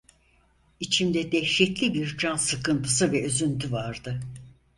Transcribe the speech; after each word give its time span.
İçimde 0.79 1.31
dehşetli 1.31 1.93
bir 1.93 2.17
can 2.17 2.35
sıkıntısı 2.35 3.11
ve 3.11 3.23
üzüntü 3.25 3.71
vardı. 3.71 4.19